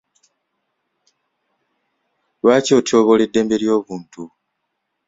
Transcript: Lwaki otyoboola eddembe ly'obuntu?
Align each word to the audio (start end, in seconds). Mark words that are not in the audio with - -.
Lwaki 2.41 2.71
otyoboola 2.79 3.21
eddembe 3.25 3.55
ly'obuntu? 3.61 4.23